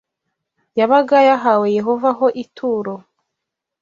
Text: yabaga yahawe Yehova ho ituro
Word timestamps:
yabaga 0.79 1.17
yahawe 1.29 1.67
Yehova 1.77 2.09
ho 2.17 2.27
ituro 2.43 2.93